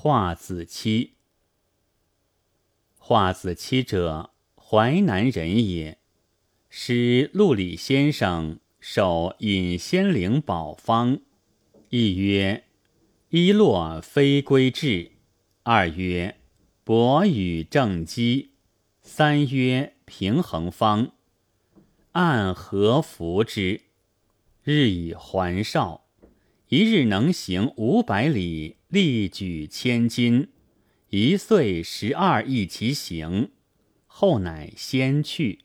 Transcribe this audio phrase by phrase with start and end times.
[0.00, 1.14] 华子期。
[2.98, 5.98] 华子期者，淮南人也。
[6.68, 11.18] 师陆李先生受隐仙灵宝方，
[11.88, 12.62] 一曰：
[13.30, 15.14] 一落非归志；
[15.64, 16.36] 二曰：
[16.84, 18.50] 博与正机；
[19.02, 21.10] 三曰：平衡方。
[22.12, 23.80] 按何服之？
[24.62, 26.04] 日以还少，
[26.68, 30.48] 一日能行五百里，力举千金，
[31.10, 33.50] 一岁十二亿其行。
[34.06, 35.58] 后乃先去。